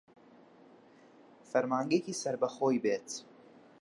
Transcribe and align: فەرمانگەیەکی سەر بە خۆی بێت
فەرمانگەیەکی 1.49 2.19
سەر 2.21 2.35
بە 2.41 2.49
خۆی 2.55 2.81
بێت 2.83 3.09